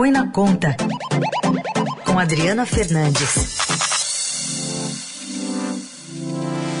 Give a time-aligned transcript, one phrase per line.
[0.00, 0.74] Põe na Conta,
[2.06, 3.58] com Adriana Fernandes.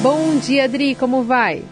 [0.02, 1.62] Bom dia, Adri, como vai?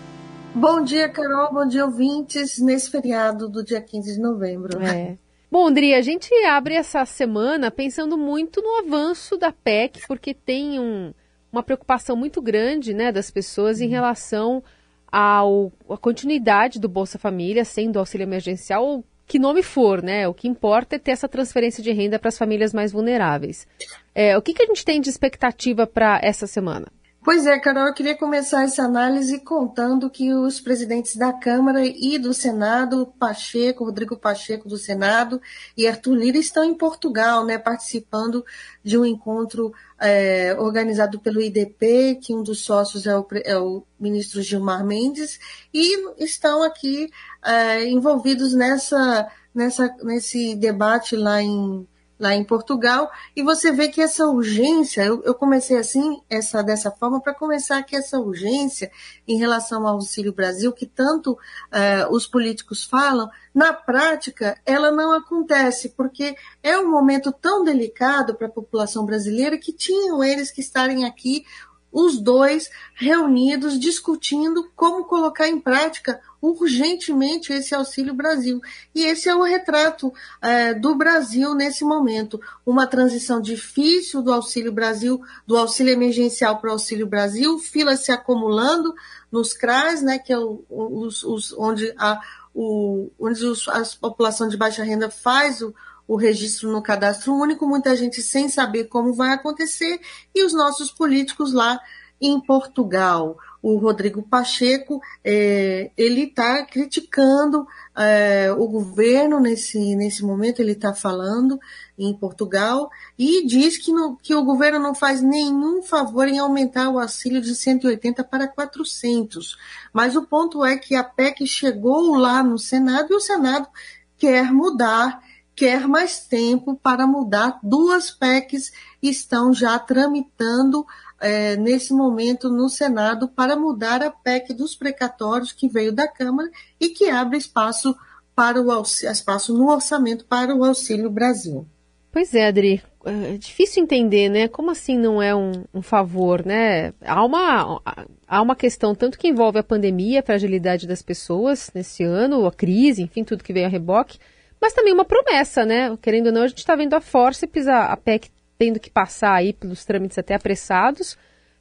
[0.55, 4.79] Bom dia, Carol, bom dia, ouvintes, nesse feriado do dia 15 de novembro.
[4.83, 5.17] É.
[5.51, 10.79] Bom, Adri, a gente abre essa semana pensando muito no avanço da PEC, porque tem
[10.79, 11.15] um,
[11.51, 14.63] uma preocupação muito grande né, das pessoas em relação
[15.11, 20.27] ao, à continuidade do Bolsa Família, sendo auxílio emergencial, que nome for, né?
[20.27, 23.67] O que importa é ter essa transferência de renda para as famílias mais vulneráveis.
[24.15, 26.87] É, o que, que a gente tem de expectativa para essa semana?
[27.29, 32.19] Pois é, Carol, eu queria começar essa análise contando que os presidentes da Câmara e
[32.19, 35.39] do Senado, Pacheco, Rodrigo Pacheco do Senado
[35.77, 38.43] e Arthur Lira estão em Portugal, né, participando
[38.83, 43.83] de um encontro é, organizado pelo IDP, que um dos sócios é o, é o
[44.01, 45.39] ministro Gilmar Mendes,
[45.71, 47.11] e estão aqui
[47.45, 51.87] é, envolvidos nessa, nessa, nesse debate lá em
[52.19, 56.91] lá em Portugal, e você vê que essa urgência, eu, eu comecei assim, essa dessa
[56.91, 58.91] forma, para começar que essa urgência
[59.27, 65.13] em relação ao Auxílio Brasil, que tanto uh, os políticos falam, na prática ela não
[65.13, 70.61] acontece, porque é um momento tão delicado para a população brasileira que tinham eles que
[70.61, 71.45] estarem aqui
[71.93, 78.61] os dois reunidos discutindo como colocar em prática urgentemente esse Auxílio Brasil.
[78.95, 82.41] E esse é o retrato é, do Brasil nesse momento.
[82.65, 88.13] Uma transição difícil do Auxílio Brasil, do auxílio emergencial para o Auxílio Brasil, filas se
[88.13, 88.95] acumulando
[89.33, 92.21] nos CRAs, né, que é o, os, os, onde, a,
[92.55, 95.75] o, onde os, a população de baixa renda faz o,
[96.09, 100.01] o registro no cadastro único, muita gente sem saber como vai acontecer,
[100.35, 101.79] e os nossos políticos lá
[102.19, 103.37] em Portugal.
[103.61, 110.95] O Rodrigo Pacheco, é, ele está criticando é, o governo nesse, nesse momento, ele está
[110.95, 111.59] falando
[111.99, 116.89] em Portugal, e diz que, no, que o governo não faz nenhum favor em aumentar
[116.89, 119.59] o auxílio de 180 para 400.
[119.93, 123.69] Mas o ponto é que a PEC chegou lá no Senado e o Senado
[124.17, 125.21] quer mudar
[125.59, 127.59] quer mais tempo para mudar.
[127.65, 128.71] Duas PECs
[129.03, 130.87] estão já tramitando
[131.21, 136.49] é, nesse momento no Senado para mudar a PEC dos precatórios que veio da Câmara
[136.79, 137.93] e que abre espaço
[138.37, 141.67] para o espaço no orçamento para o Auxílio Brasil.
[142.13, 144.47] Pois é, Adri, é difícil entender, né?
[144.47, 146.93] Como assim não é um, um, favor, né?
[147.05, 147.83] Há uma,
[148.29, 152.53] há uma questão tanto que envolve a pandemia, a fragilidade das pessoas nesse ano, a
[152.53, 154.19] crise, enfim, tudo que veio a reboque,
[154.61, 155.97] mas também uma promessa, né?
[156.01, 159.35] Querendo ou não, a gente está vendo a forceps, a, a PEC tendo que passar
[159.35, 161.17] aí pelos trâmites até apressados,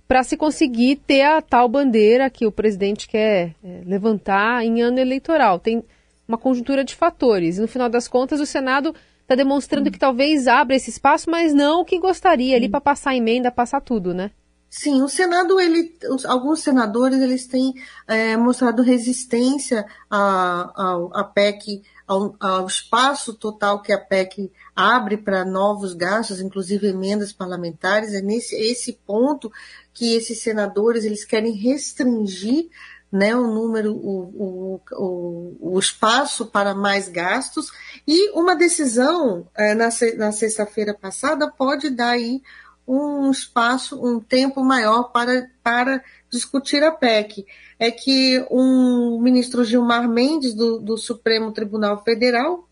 [0.07, 4.99] para se conseguir ter a tal bandeira que o presidente quer é, levantar em ano
[4.99, 5.59] eleitoral.
[5.59, 5.83] Tem
[6.27, 7.57] uma conjuntura de fatores.
[7.57, 11.53] E no final das contas, o Senado está demonstrando que talvez abra esse espaço, mas
[11.53, 14.31] não o que gostaria ali para passar emenda, passar tudo, né?
[14.69, 15.93] Sim, o Senado, ele,
[16.25, 17.73] alguns senadores, eles têm
[18.05, 25.17] é, mostrado resistência à, à, à PEC ao, ao espaço total que a PEC abre
[25.17, 29.51] para novos gastos, inclusive emendas parlamentares, é nesse esse ponto
[29.93, 32.69] que esses senadores eles querem restringir
[33.11, 37.71] né, o número, o, o, o, espaço para mais gastos,
[38.05, 42.41] e uma decisão é, na, na sexta-feira passada pode dar aí
[42.87, 47.45] um espaço, um tempo maior para, para discutir a PEC.
[47.79, 52.67] É que o um ministro Gilmar Mendes, do, do, Supremo Tribunal Federal,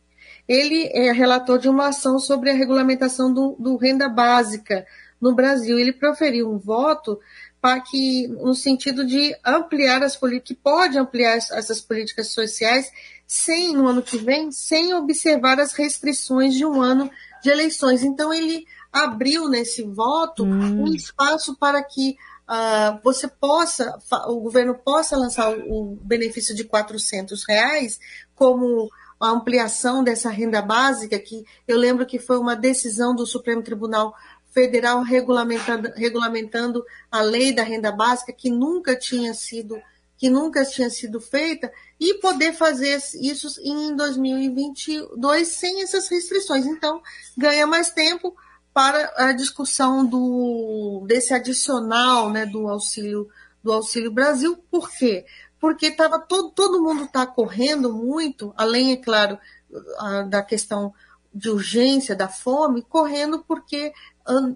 [0.47, 4.85] ele é relator de uma ação sobre a regulamentação do, do renda básica
[5.19, 5.79] no Brasil.
[5.79, 7.19] Ele proferiu um voto
[7.61, 12.91] para que, no sentido de ampliar as políticas, que pode ampliar essas políticas sociais
[13.25, 17.09] sem, no ano que vem, sem observar as restrições de um ano
[17.41, 18.03] de eleições.
[18.03, 20.83] Então, ele abriu nesse voto hum.
[20.83, 22.15] um espaço para que
[22.49, 23.97] uh, você possa,
[24.27, 27.99] o governo possa lançar o, benefício de 400 reais
[28.33, 28.89] como
[29.19, 34.13] a ampliação dessa renda básica, que eu lembro que foi uma decisão do Supremo Tribunal
[34.51, 39.81] Federal regulamentando, regulamentando a lei da renda básica, que nunca tinha sido
[40.17, 41.69] que nunca tinha sido feita,
[41.99, 46.65] e poder fazer isso em 2022 sem essas restrições.
[46.65, 47.01] Então,
[47.37, 48.33] ganha mais tempo,
[48.75, 53.29] para a discussão do, desse adicional né, do auxílio
[53.63, 54.57] do Auxílio Brasil.
[54.69, 55.25] Por quê?
[55.61, 59.39] Porque tava todo, todo mundo está correndo muito, além, é claro,
[59.97, 60.93] a, da questão
[61.33, 63.93] de urgência, da fome, correndo porque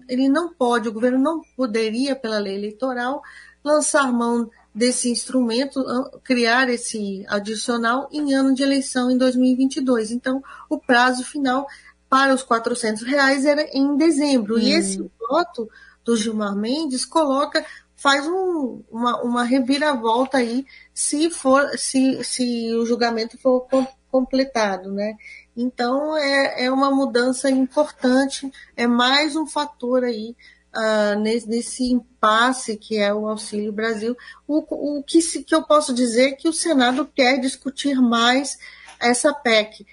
[0.06, 3.22] ele não pode, o governo não poderia, pela lei eleitoral,
[3.64, 5.82] lançar mão desse instrumento,
[6.22, 10.10] criar esse adicional em ano de eleição em 2022.
[10.10, 11.66] Então, o prazo final
[12.10, 14.56] para os 400 reais era em dezembro.
[14.56, 14.58] Hum.
[14.58, 15.70] E esse voto
[16.04, 17.64] do Gilmar Mendes coloca
[17.94, 23.66] faz um, uma, uma reviravolta aí se for se, se o julgamento for
[24.10, 25.14] completado, né?
[25.56, 30.34] Então é, é uma mudança importante, é mais um fator aí
[30.74, 34.16] uh, nesse, nesse, impasse que é o Auxílio Brasil.
[34.48, 38.58] O, o que, se, que eu posso dizer é que o Senado quer discutir mais
[38.98, 39.86] essa PEC.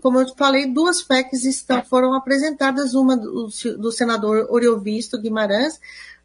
[0.00, 3.48] Como eu falei, duas PECs estão, foram apresentadas, uma do,
[3.78, 5.80] do senador Oriovisto Guimarães,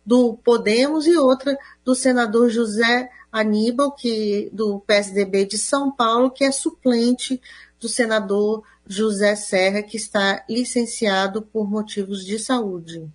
[0.06, 6.44] do Podemos, e outra do senador José Aníbal, que, do PSDB de São Paulo, que
[6.44, 7.42] é suplente
[7.80, 13.08] do senador José Serra, que está licenciado por motivos de saúde.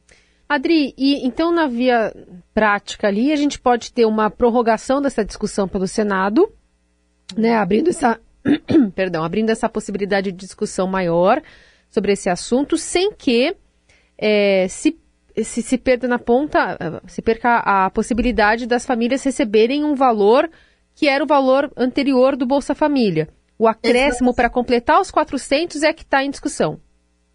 [0.48, 2.14] Adri, e então na via
[2.52, 6.48] prática ali a gente pode ter uma prorrogação dessa discussão pelo Senado,
[7.36, 8.20] né, abrindo essa,
[8.94, 11.42] perdão, abrindo essa possibilidade de discussão maior
[11.88, 13.56] sobre esse assunto, sem que
[14.18, 14.98] é, se,
[15.42, 20.50] se, se perda na ponta, se perca a possibilidade das famílias receberem um valor
[20.94, 23.28] que era o valor anterior do Bolsa Família.
[23.58, 26.80] O acréscimo para completar os 400 é que está em discussão.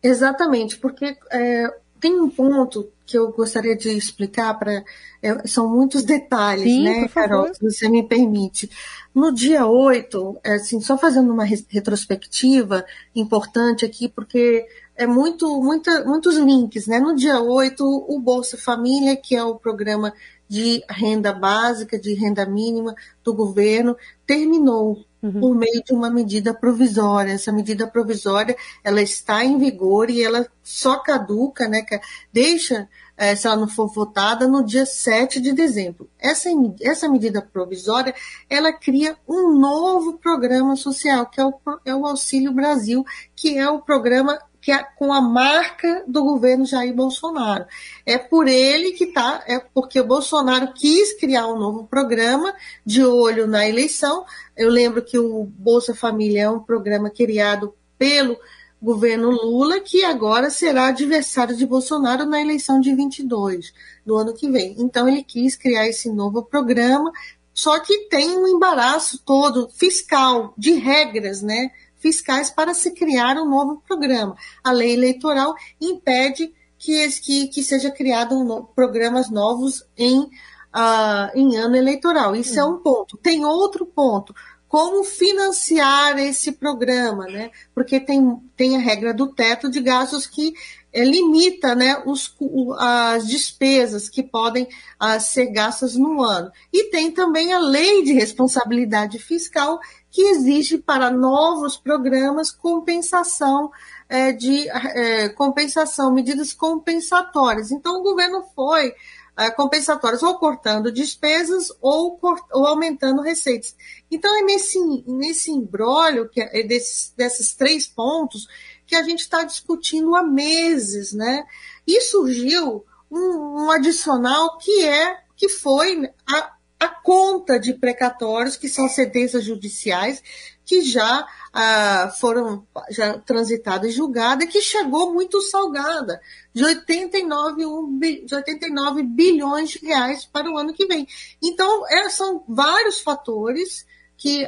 [0.01, 1.67] Exatamente, porque é,
[1.99, 4.83] tem um ponto que eu gostaria de explicar para
[5.21, 8.69] é, são muitos detalhes, Sim, né, Carol, se você me permite.
[9.13, 12.85] No dia 8, é, assim, só fazendo uma retrospectiva
[13.15, 14.65] importante aqui, porque
[14.95, 16.99] é muito, muita, muitos links, né?
[16.99, 20.13] No dia 8, o Bolsa Família, que é o programa
[20.47, 25.39] de renda básica, de renda mínima do governo, terminou uhum.
[25.39, 27.33] por meio de uma medida provisória.
[27.33, 31.83] Essa medida provisória ela está em vigor e ela só caduca, né,
[32.31, 32.87] deixa,
[33.17, 36.09] é, se ela não for votada, no dia 7 de dezembro.
[36.17, 36.49] Essa,
[36.81, 38.13] essa medida provisória
[38.49, 41.53] ela cria um novo programa social, que é o,
[41.85, 43.03] é o Auxílio Brasil,
[43.35, 44.39] que é o programa
[44.69, 47.65] que é com a marca do governo Jair Bolsonaro.
[48.05, 52.53] É por ele que está, é porque o Bolsonaro quis criar um novo programa
[52.85, 54.23] de olho na eleição.
[54.55, 58.37] Eu lembro que o Bolsa Família é um programa criado pelo
[58.79, 63.73] governo Lula, que agora será adversário de Bolsonaro na eleição de 22,
[64.05, 64.75] do ano que vem.
[64.77, 67.11] Então ele quis criar esse novo programa,
[67.55, 71.71] só que tem um embaraço todo fiscal, de regras, né?
[71.99, 74.35] Fiscais para se criar um novo programa.
[74.63, 81.57] A lei eleitoral impede que, que, que seja criado um, programas novos em, uh, em
[81.57, 82.35] ano eleitoral.
[82.35, 83.17] Isso é um ponto.
[83.17, 84.33] Tem outro ponto.
[84.67, 87.51] Como financiar esse programa, né?
[87.73, 90.53] Porque tem, tem a regra do teto de gastos que
[90.91, 92.35] é, limita né, os,
[92.77, 96.51] as despesas que podem uh, ser gastas no ano.
[96.73, 99.79] E tem também a lei de responsabilidade fiscal,
[100.11, 103.71] que exige para novos programas compensação
[104.07, 107.71] é, de é, compensação, medidas compensatórias.
[107.71, 108.93] Então, o governo foi
[109.37, 112.19] é, compensatórias ou cortando despesas ou,
[112.51, 113.75] ou aumentando receitas.
[114.11, 118.47] Então, é nesse, nesse embrólio que é desses, desses três pontos
[118.89, 121.45] que a gente está discutindo há meses, né?
[121.85, 128.67] E surgiu um, um adicional que é que foi a, a conta de precatórios, que
[128.67, 130.23] são sentenças judiciais,
[130.65, 136.19] que já ah, foram já transitadas e julgadas, que chegou muito salgada,
[136.51, 141.07] de 89, um, de 89 bilhões de reais para o ano que vem.
[141.41, 143.85] Então, é, são vários fatores
[144.19, 144.45] que,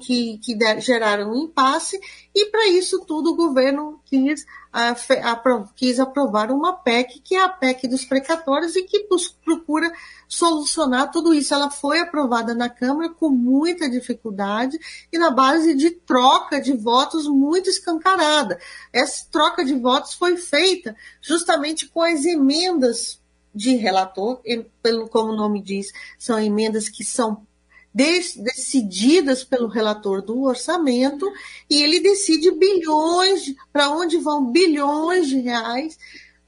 [0.00, 2.00] que, que geraram um impasse,
[2.34, 5.68] e para isso tudo o governo quis, uh, apro...
[5.76, 9.06] quis aprovar uma PEC, que é a PEC dos precatórios, e que
[9.44, 9.92] procura
[10.26, 11.52] solucionar tudo isso.
[11.52, 14.78] Ela foi aprovada na Câmara com muita dificuldade
[15.12, 18.58] e na base de troca de votos muito escancarada.
[18.90, 23.20] Essa troca de votos foi feita justamente com as emendas
[23.54, 24.40] de relator,
[24.82, 27.46] pelo como o nome diz, são emendas que são
[27.94, 31.30] decididas pelo relator do orçamento
[31.68, 35.98] e ele decide bilhões, para onde vão bilhões de reais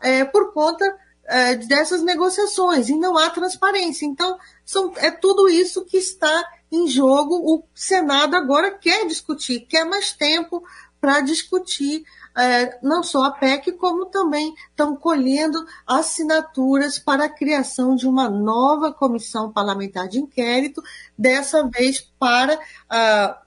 [0.00, 0.84] é, por conta
[1.26, 4.06] é, dessas negociações e não há transparência.
[4.06, 7.34] Então, são, é tudo isso que está em jogo.
[7.36, 10.64] O Senado agora quer discutir, quer mais tempo
[11.00, 12.04] para discutir
[12.36, 18.28] é, não só a PEC, como também estão colhendo assinaturas para a criação de uma
[18.28, 20.82] nova comissão parlamentar de inquérito,
[21.16, 22.58] dessa vez para
[22.90, 23.40] a,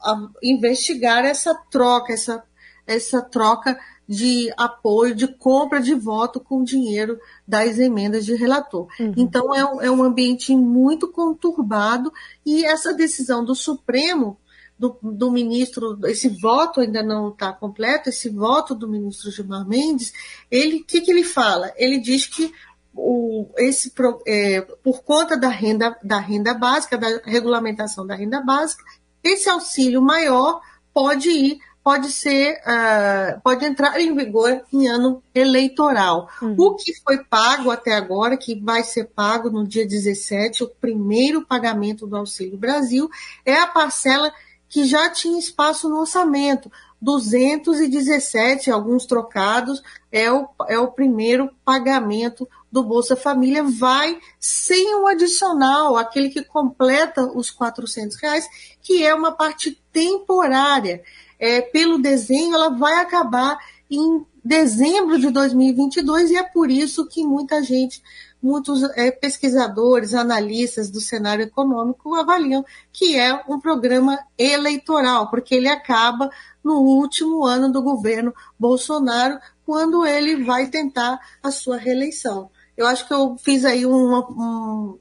[0.00, 2.44] a investigar essa troca, essa,
[2.86, 3.78] essa troca
[4.08, 8.88] de apoio, de compra de voto com dinheiro das emendas de relator.
[8.98, 9.12] Uhum.
[9.16, 12.10] Então, é um, é um ambiente muito conturbado
[12.46, 14.38] e essa decisão do Supremo
[14.78, 20.12] do, do ministro, esse voto ainda não está completo, esse voto do ministro Gilmar Mendes,
[20.50, 21.72] ele, o que, que ele fala?
[21.76, 22.52] Ele diz que
[22.94, 23.92] o, esse,
[24.26, 28.84] é, por conta da renda, da renda básica, da regulamentação da renda básica,
[29.22, 30.60] esse auxílio maior
[30.94, 36.28] pode ir, pode ser, uh, pode entrar em vigor em ano eleitoral.
[36.42, 36.54] Uhum.
[36.58, 41.46] O que foi pago até agora, que vai ser pago no dia 17, o primeiro
[41.46, 43.08] pagamento do Auxílio Brasil,
[43.44, 44.32] é a parcela
[44.68, 46.70] que já tinha espaço no orçamento.
[47.00, 55.06] 217, alguns trocados, é o, é o primeiro pagamento do Bolsa Família, vai sem o
[55.06, 58.48] adicional, aquele que completa os 400 reais,
[58.82, 61.02] que é uma parte temporária.
[61.38, 63.58] É, pelo desenho, ela vai acabar
[63.88, 68.02] em dezembro de 2022 e é por isso que muita gente
[68.42, 75.68] muitos é, pesquisadores, analistas do cenário econômico avaliam que é um programa eleitoral, porque ele
[75.68, 76.30] acaba
[76.62, 82.50] no último ano do governo Bolsonaro, quando ele vai tentar a sua reeleição.
[82.76, 84.98] Eu acho que eu fiz aí uma,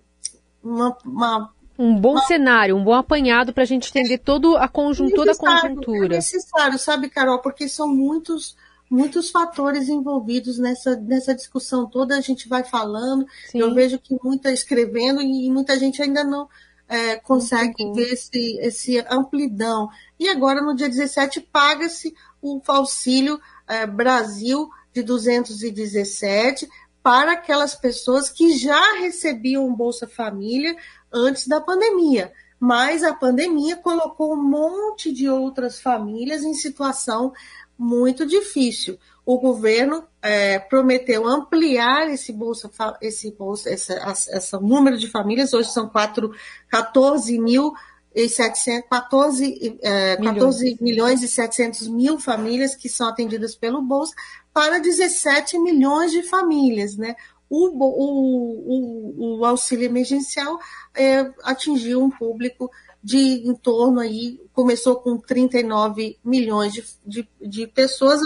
[0.63, 2.25] uma, uma um bom uma...
[2.25, 6.15] cenário, um bom apanhado para a gente entender toda a conjuntura da conjuntura.
[6.15, 8.57] É necessário, sabe, Carol, porque são muitos
[8.89, 13.59] muitos fatores envolvidos nessa, nessa discussão toda, a gente vai falando, Sim.
[13.59, 16.47] eu vejo que muita escrevendo e muita gente ainda não
[16.87, 17.93] é, consegue uhum.
[17.93, 19.89] ver esse, esse amplidão.
[20.19, 26.67] E agora, no dia 17, paga-se o auxílio é, Brasil de 217
[27.03, 30.75] para aquelas pessoas que já recebiam Bolsa Família
[31.11, 32.31] antes da pandemia.
[32.59, 37.31] Mas a pandemia colocou um monte de outras famílias em situação
[37.77, 38.97] muito difícil.
[39.25, 43.93] O governo é, prometeu ampliar esse bolsa, esse bolsa, essa,
[44.29, 45.53] essa número de famílias.
[45.53, 46.31] Hoje são 4,
[46.69, 47.73] 14 mil
[48.15, 50.81] e 700, 14, é, 14 milhões.
[50.81, 54.15] milhões e 700 mil famílias que são atendidas pelo Bolsa
[54.53, 57.15] para 17 milhões de famílias, né?
[57.49, 60.59] O, o, o, o auxílio emergencial
[60.95, 62.69] é, atingiu um público
[63.03, 68.19] de em torno aí, começou com 39 milhões de, de, de pessoas,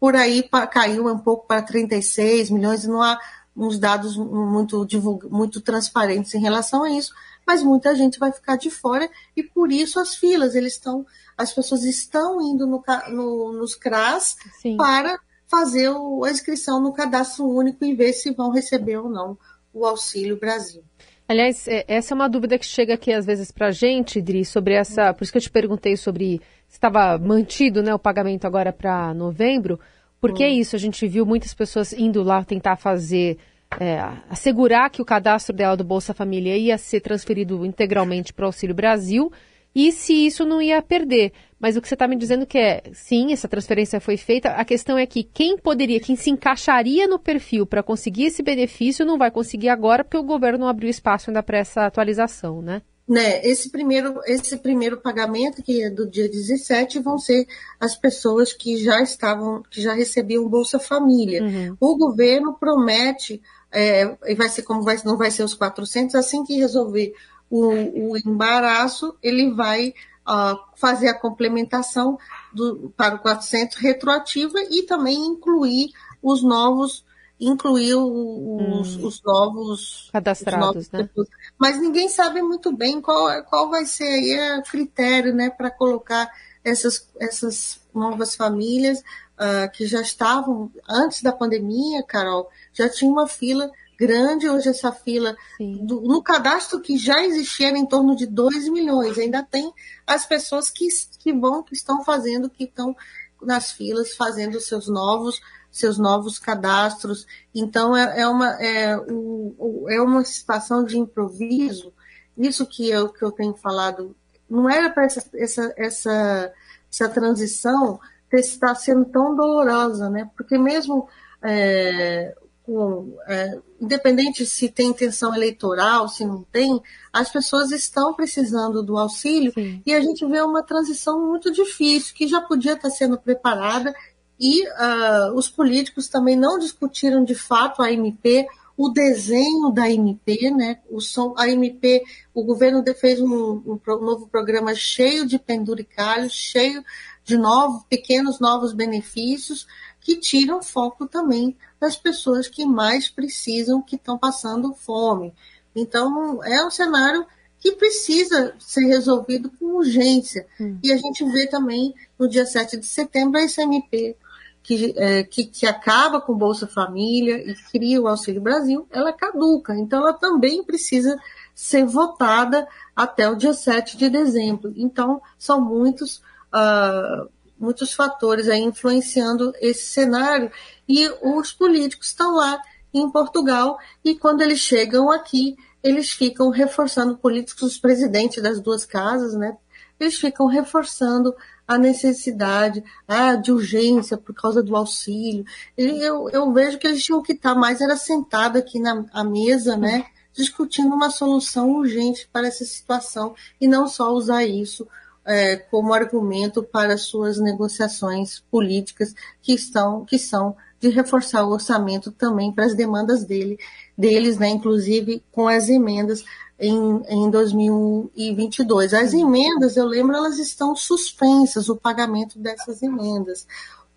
[0.00, 3.18] por aí caiu um pouco para 36 milhões, não há
[3.56, 4.86] uns dados muito,
[5.30, 7.12] muito transparentes em relação a isso,
[7.46, 11.04] mas muita gente vai ficar de fora e por isso as filas, eles estão,
[11.36, 14.76] as pessoas estão indo no, no, nos CRAS Sim.
[14.76, 19.36] para fazer o, a inscrição no cadastro único e ver se vão receber ou não
[19.72, 20.84] o Auxílio Brasil.
[21.28, 24.46] Aliás, é, essa é uma dúvida que chega aqui às vezes para a gente, Dri,
[24.46, 25.12] sobre essa.
[25.12, 29.12] Por isso que eu te perguntei sobre se estava mantido né, o pagamento agora para
[29.12, 29.78] novembro.
[30.20, 33.36] Porque é isso, a gente viu muitas pessoas indo lá tentar fazer.
[33.78, 38.46] É, assegurar que o cadastro dela do Bolsa Família ia ser transferido integralmente para o
[38.46, 39.30] Auxílio Brasil
[39.78, 41.32] e se isso não ia perder.
[41.60, 44.64] Mas o que você está me dizendo que é, sim, essa transferência foi feita, a
[44.64, 49.16] questão é que quem poderia, quem se encaixaria no perfil para conseguir esse benefício não
[49.16, 52.82] vai conseguir agora porque o governo não abriu espaço ainda para essa atualização, né?
[53.08, 57.46] Né, esse primeiro, esse primeiro pagamento, que é do dia 17, vão ser
[57.80, 61.42] as pessoas que já estavam, que já recebiam Bolsa Família.
[61.42, 61.76] Uhum.
[61.80, 63.40] O governo promete,
[63.72, 64.04] é,
[64.34, 67.14] vai ser como vai, não vai ser os 400, assim que resolver
[67.50, 69.94] o, o embaraço, ele vai
[70.28, 72.18] uh, fazer a complementação
[72.52, 75.90] do, para o 400 retroativa e também incluir
[76.22, 77.06] os novos
[77.40, 79.06] incluir os, hum.
[79.06, 81.26] os novos cadastrados, os novos, né?
[81.56, 86.28] Mas ninguém sabe muito bem qual, qual vai ser aí o critério, né, para colocar
[86.64, 93.28] essas, essas novas famílias uh, que já estavam antes da pandemia, Carol, já tinha uma
[93.28, 95.36] fila grande hoje essa fila.
[95.58, 99.18] Do, no cadastro que já existia era em torno de 2 milhões.
[99.18, 99.72] Ainda tem
[100.06, 100.86] as pessoas que,
[101.18, 102.96] que vão, que estão fazendo, que estão
[103.42, 105.40] nas filas fazendo seus novos
[105.70, 107.26] seus novos cadastros.
[107.54, 111.92] Então é, é uma, é, um, é uma situação de improviso.
[112.36, 114.16] Isso que eu, que eu tenho falado,
[114.48, 116.52] não era para essa, essa, essa,
[116.90, 118.00] essa transição
[118.32, 120.30] estar sendo tão dolorosa, né?
[120.36, 121.08] Porque mesmo
[121.42, 122.34] é,
[122.68, 126.78] com, é, independente se tem intenção eleitoral, se não tem,
[127.10, 129.82] as pessoas estão precisando do auxílio Sim.
[129.86, 133.94] e a gente vê uma transição muito difícil, que já podia estar sendo preparada
[134.38, 138.46] e uh, os políticos também não discutiram de fato a MP,
[138.76, 140.78] o desenho da MP, né?
[140.90, 146.32] O som, a MP, o governo fez um, um, um novo programa cheio de penduricalhos,
[146.32, 146.84] cheio
[147.24, 149.66] de novos, pequenos novos benefícios,
[150.08, 155.34] que tiram foco também das pessoas que mais precisam, que estão passando fome.
[155.76, 157.26] Então, é um cenário
[157.60, 160.46] que precisa ser resolvido com urgência.
[160.58, 160.78] Hum.
[160.82, 164.16] E a gente vê também, no dia 7 de setembro, a SMP,
[164.62, 169.76] que, é, que, que, acaba com Bolsa Família e cria o Auxílio Brasil, ela caduca.
[169.76, 171.20] Então, ela também precisa
[171.54, 174.72] ser votada até o dia 7 de dezembro.
[174.74, 176.22] Então, são muitos,
[176.54, 180.50] uh, muitos fatores aí influenciando esse cenário.
[180.88, 182.60] E os políticos estão lá
[182.92, 188.84] em Portugal e quando eles chegam aqui, eles ficam reforçando, políticos, os presidentes das duas
[188.84, 189.56] casas, né?
[189.98, 191.34] Eles ficam reforçando
[191.66, 195.44] a necessidade ah, de urgência por causa do auxílio.
[195.76, 200.06] Eu, eu vejo que eles tinham que estar mais era sentado aqui na mesa, né?
[200.32, 204.86] Discutindo uma solução urgente para essa situação e não só usar isso
[205.28, 212.10] é, como argumento para suas negociações políticas que estão que são de reforçar o orçamento
[212.10, 213.58] também para as demandas dele,
[213.96, 216.24] deles, né, inclusive com as emendas
[216.58, 218.94] em, em 2022.
[218.94, 223.46] As emendas, eu lembro, elas estão suspensas, o pagamento dessas emendas.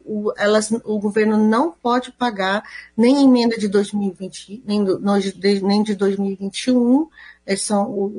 [0.03, 2.63] O, elas, o governo não pode pagar
[2.97, 4.99] nem emenda de 2020, nem, do,
[5.61, 7.07] nem de 2021,
[7.45, 7.75] essa,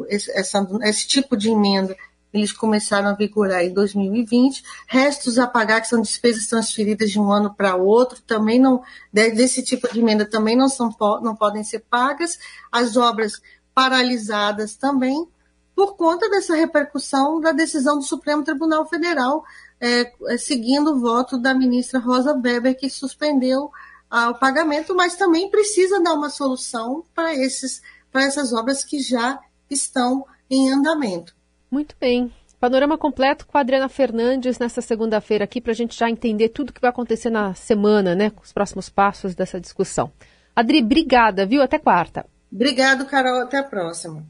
[0.09, 1.97] essa, esse tipo de emenda
[2.33, 4.63] eles começaram a vigorar em 2020.
[4.87, 9.63] Restos a pagar, que são despesas transferidas de um ano para outro, também não, desse
[9.63, 12.39] tipo de emenda também não, são, não podem ser pagas.
[12.71, 13.41] As obras
[13.75, 15.27] paralisadas também,
[15.75, 19.45] por conta dessa repercussão da decisão do Supremo Tribunal Federal,
[19.81, 23.71] é, é, seguindo o voto da ministra Rosa Weber, que suspendeu
[24.09, 30.25] ah, o pagamento, mas também precisa dar uma solução para essas obras que já estão
[30.49, 31.35] em andamento.
[31.73, 32.31] Muito bem.
[32.61, 36.69] Panorama completo com a Adriana Fernandes nesta segunda-feira aqui para a gente já entender tudo
[36.69, 38.29] o que vai acontecer na semana, né?
[38.29, 40.13] Com os próximos passos dessa discussão.
[40.55, 41.63] Adri, obrigada, viu?
[41.63, 42.27] Até quarta.
[42.53, 43.41] Obrigado, Carol.
[43.41, 44.23] Até a próxima.